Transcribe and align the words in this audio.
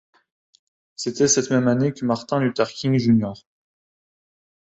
C'était 0.95 1.27
cette 1.27 1.51
même 1.51 1.67
année 1.67 1.93
que 1.93 2.05
Martin 2.07 2.39
Luther 2.39 2.67
King, 2.69 2.97
Jr. 2.97 3.33